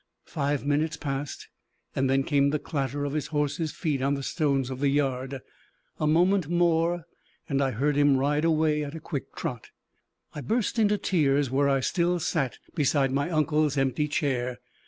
[0.25, 1.47] Five minutes passed,
[1.95, 5.41] and then came the clatter of his horse's feet on the stones of the yard.
[5.99, 7.03] A moment more,
[7.47, 9.67] and I heard him ride away at a quick trot.
[10.33, 14.57] I burst into tears where I still sat beside my uncle's empty chair.